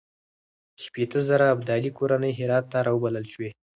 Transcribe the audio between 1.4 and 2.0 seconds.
ابدالي